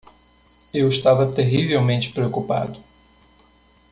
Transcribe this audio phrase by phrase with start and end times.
[0.73, 2.79] Eu estava terrivelmente preocupado.